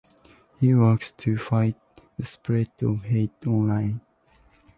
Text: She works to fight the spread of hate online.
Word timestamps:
She 0.59 0.73
works 0.73 1.11
to 1.11 1.37
fight 1.37 1.75
the 2.17 2.25
spread 2.25 2.71
of 2.81 3.03
hate 3.03 3.45
online. 3.45 4.01